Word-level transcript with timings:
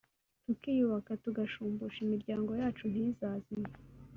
tukiyubaka 0.45 1.11
tugashumbusha 1.23 1.97
imiryango 2.05 2.51
yacu 2.61 2.83
ntizazime 2.91 3.71